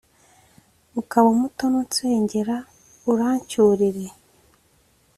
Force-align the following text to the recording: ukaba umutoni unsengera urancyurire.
ukaba 1.01 1.27
umutoni 1.35 1.75
unsengera 1.81 2.57
urancyurire. 3.11 4.05